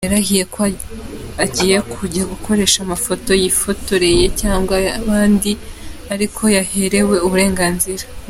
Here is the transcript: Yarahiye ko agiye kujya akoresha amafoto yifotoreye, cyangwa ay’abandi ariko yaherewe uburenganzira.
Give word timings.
Yarahiye 0.05 0.43
ko 0.55 0.61
agiye 1.45 1.77
kujya 1.93 2.23
akoresha 2.35 2.77
amafoto 2.85 3.29
yifotoreye, 3.41 4.25
cyangwa 4.41 4.73
ay’abandi 4.81 5.51
ariko 6.13 6.41
yaherewe 6.55 7.15
uburenganzira. 7.27 8.03